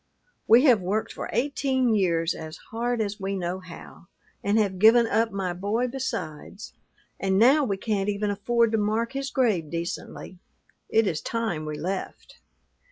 We 0.47 0.63
have 0.63 0.81
worked 0.81 1.13
for 1.13 1.29
eighteen 1.31 1.93
years 1.93 2.33
as 2.33 2.57
hard 2.71 3.01
as 3.01 3.19
we 3.19 3.35
knew 3.35 3.59
how, 3.59 4.07
and 4.43 4.57
have 4.57 4.79
given 4.79 5.05
up 5.05 5.31
my 5.31 5.53
boy 5.53 5.89
besides; 5.89 6.73
and 7.19 7.37
now 7.37 7.63
we 7.65 7.77
can't 7.77 8.09
even 8.09 8.31
afford 8.31 8.71
to 8.71 8.79
mark 8.79 9.13
his 9.13 9.29
grave 9.29 9.69
decently. 9.69 10.39
It 10.89 11.05
is 11.05 11.21
time 11.21 11.67
we 11.67 11.77
left.' 11.77 12.39